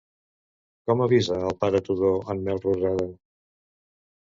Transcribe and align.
Com 0.89 1.03
avisa 1.07 1.37
al 1.51 1.59
pare 1.65 1.83
Tudó 1.89 2.11
en 2.37 2.43
Melrosada? 2.49 3.09